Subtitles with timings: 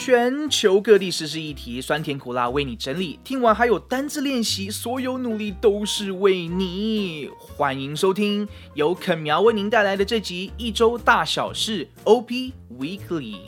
[0.00, 3.18] 全球各地时事议题，酸甜苦辣为你整理。
[3.24, 7.28] 听完还有单字练习，所有努力都是为你。
[7.36, 13.38] 欢迎收听由肯苗为您带来的这集一周大小事 OP Weekly。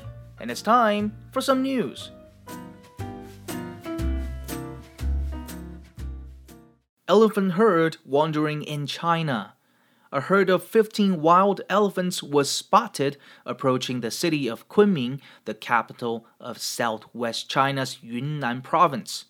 [0.41, 2.09] And it's time for some news.
[7.07, 9.53] Elephant herd wandering in China.
[10.13, 13.17] A herd of 15 wild elephants was spotted
[13.47, 19.27] approaching the city of Kunming, the capital of southwest China's Yunnan province.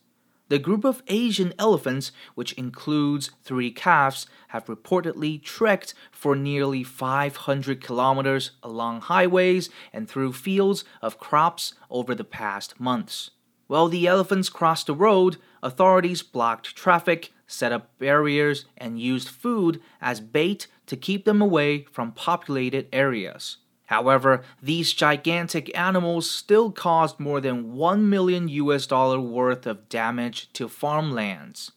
[0.48, 7.82] The group of Asian elephants, which includes three calves, have reportedly trekked for nearly 500
[7.82, 13.30] kilometers along highways and through fields of crops over the past months.
[13.66, 19.80] While the elephants crossed the road, authorities blocked traffic, set up barriers, and used food
[20.00, 23.58] as bait to keep them away from populated areas.
[23.86, 30.52] However, these gigantic animals still caused more than 1 million US dollar worth of damage
[30.52, 31.72] to farmlands.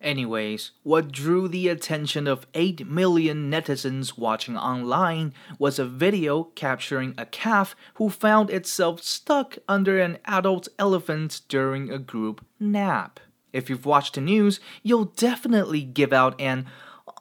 [0.00, 7.14] Anyways, what drew the attention of 8 million netizens watching online was a video capturing
[7.18, 13.18] a calf who found itself stuck under an adult elephant during a group nap.
[13.52, 16.66] If you've watched the news, you'll definitely give out an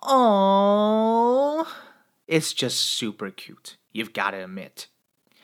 [0.03, 1.67] "Aww."
[2.27, 4.87] It's just super cute, you've gotta admit.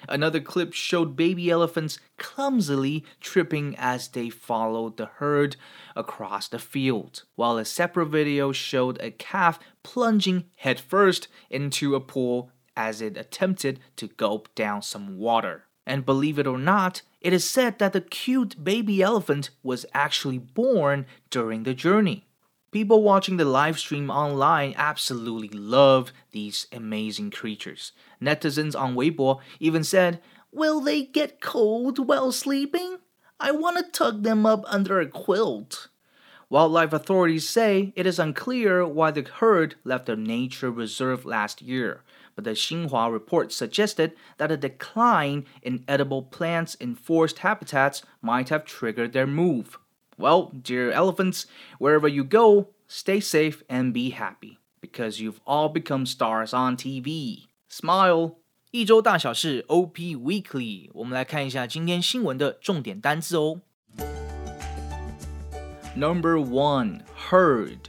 [0.10, 5.56] Another clip showed baby elephants clumsily tripping as they followed the herd
[5.96, 12.52] across the field, while a separate video showed a calf plunging headfirst into a pool
[12.76, 15.68] as it attempted to gulp down some water.
[15.86, 20.38] And believe it or not, it is said that the cute baby elephant was actually
[20.38, 22.26] born during the journey.
[22.72, 27.92] People watching the live stream online absolutely love these amazing creatures.
[28.22, 32.98] Netizens on Weibo even said, Will they get cold while sleeping?
[33.40, 35.90] I want to tug them up under a quilt.
[36.50, 42.04] Wildlife authorities say it is unclear why the herd left the nature reserve last year,
[42.35, 48.49] but the Xinhua report suggested that a decline in edible plants in forest habitats might
[48.49, 49.79] have triggered their move.
[50.17, 51.47] Well, dear elephants,
[51.79, 57.49] wherever you go, stay safe and be happy because you've all become stars on TV.
[57.69, 58.37] Smile.
[58.71, 63.63] 一周大小事 OP Weekly，我们来看一下今天新闻的重点单字哦。
[65.97, 67.01] Number one,
[67.31, 67.89] herd,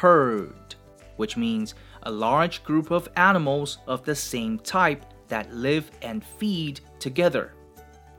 [0.00, 0.74] herd,
[1.18, 6.78] which means a large group of animals of the same type that live and feed
[7.00, 7.48] together，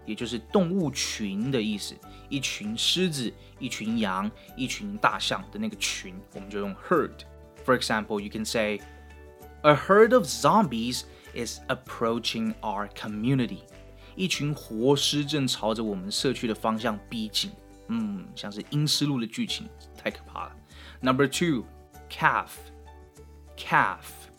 [0.06, 1.96] 也就是动物群的意思。
[2.30, 8.82] 一群狮子、一群羊、一群大象的那个群，我们就用 herd。For example, you can say,
[9.62, 11.04] "A herd of zombies
[11.34, 13.60] is approaching our community."
[14.16, 17.52] 一群活尸正朝着我们社区的方向逼近。
[17.88, 20.56] 嗯，像是阴尸路的剧情，太可怕了。
[21.00, 21.66] Number two,
[22.10, 22.50] calf
[23.62, 24.30] calf,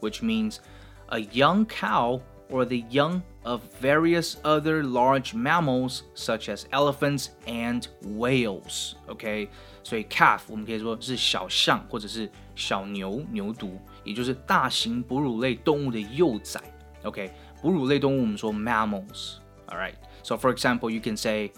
[0.00, 0.60] which means
[1.08, 7.88] a young cow or the young of various other large mammals such as elephants and
[8.02, 8.94] whales.
[9.06, 9.48] OK，
[9.82, 13.70] 所以 calf 我们可以说是小象或者是小牛、牛犊，
[14.04, 16.60] 也就是大型哺乳类动物的幼崽。
[17.04, 17.32] OK，
[17.62, 19.36] 哺乳类动物我们说 mammals.
[19.68, 19.94] All right.
[20.22, 21.52] So for example, you can say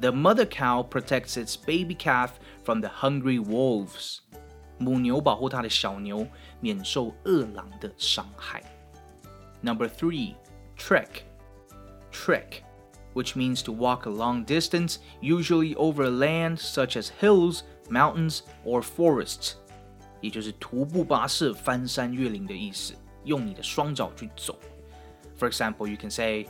[0.00, 4.20] the mother cow protects its baby calf from the hungry wolves.
[4.78, 6.26] 母牛保护它的小牛
[6.60, 8.62] 免受饿狼的伤害。
[9.62, 10.34] Number three,
[10.76, 11.22] trek.
[12.10, 12.62] Trek,
[13.14, 18.82] which means to walk a long distance, usually over land such as hills, mountains, or
[18.82, 19.54] forests.
[20.20, 22.94] 也就是徒步跋涉、翻山越岭的意思，
[23.24, 24.58] 用你的双脚去走。
[25.38, 26.46] For example, you can say,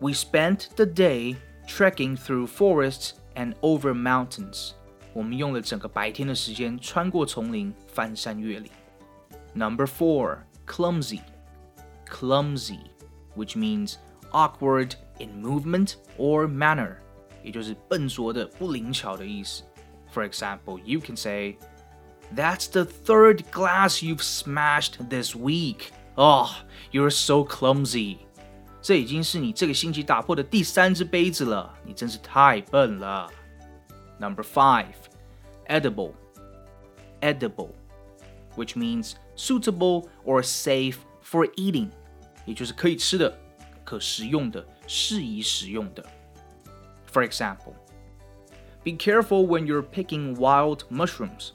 [0.00, 1.36] "We spent the day
[1.66, 4.72] trekking through forests and over mountains."
[5.18, 8.70] 我们用了整个白天的时间穿过丛林，翻山越岭。
[9.54, 11.20] Number four, clumsy,
[12.08, 12.80] clumsy,
[13.36, 13.94] which means
[14.32, 16.96] awkward in movement or manner，
[17.42, 19.62] 也就是笨拙的、不灵巧的意思。
[20.12, 21.56] For example, you can say,
[22.34, 25.90] "That's the third glass you've smashed this week.
[26.16, 26.50] Oh,
[26.90, 28.18] you're so clumsy."
[28.82, 33.30] 这已经是你这个星期打破的第三只杯子了，你真是太笨了。
[34.18, 34.94] Number five,
[35.68, 36.14] edible.
[37.22, 37.70] Edible,
[38.54, 41.88] which means suitable or safe for eating，
[42.44, 43.34] 也就是可以吃的、
[43.82, 46.04] 可食用的、适宜食用的。
[47.10, 47.72] For example,
[48.84, 51.52] be careful when you're picking wild mushrooms,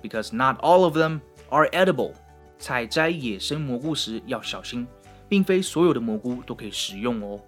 [0.00, 2.12] because not all of them are edible.
[2.60, 4.86] 采摘野生蘑菇时要小心，
[5.28, 7.40] 并非所有的蘑菇都可以食用哦。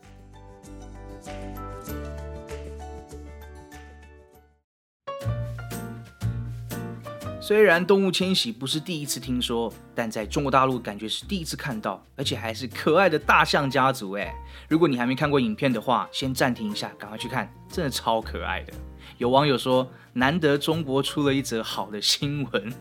[7.47, 14.33] 虽然动物迁徙不是第一次听说，但在中国大陆感觉是第一次看到，而且还是可爱的大象家族哎！
[14.67, 18.73] 如果你还没看过影片的话，先暂停一下，赶快去看，真的超可爱的。
[19.19, 22.73] 有网友说，难得中国出了一则好的新闻。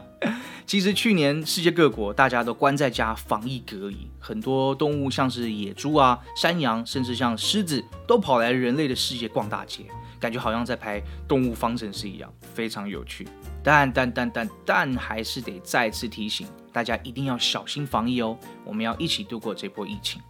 [0.64, 9.84] 其实去年世界各国大家都关在家防疫隔离，很多动物像是野猪啊、山羊，甚至像狮子，都跑来人类的世界逛大街，
[10.18, 13.26] 感觉好像在拍动物方程式一样，非常有趣。
[13.62, 18.38] 但但但但但还是得再次提醒大家，一定要小心防疫哦！
[18.64, 20.22] 我们要一起度过这波疫情。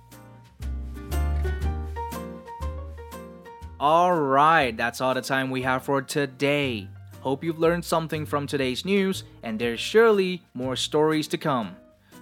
[3.78, 6.88] All right, that's all the time we have for today.
[7.20, 11.72] Hope you've learned something from today's news, and there's surely more stories to come.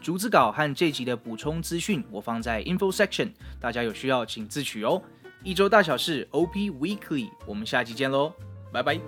[0.03, 3.31] 逐字稿和这集的补充资讯我放在 info section，
[3.61, 5.01] 大家有需要请自取哦。
[5.45, 8.33] 一周大小事 OP Weekly，我们下期见喽，
[8.73, 8.99] 拜拜。